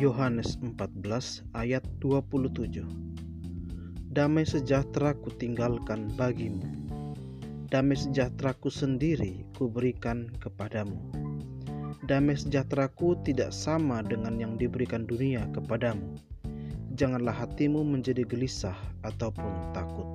[0.00, 2.88] Yohanes 14 ayat 27
[4.08, 6.64] Damai sejahtera ku tinggalkan bagimu.
[7.68, 10.96] Damai sejahtera KU sendiri kuberikan kepadamu.
[12.08, 16.16] Damai sejahteraku tidak sama dengan yang diberikan dunia kepadamu.
[16.96, 20.08] Janganlah hatimu menjadi gelisah ataupun takut.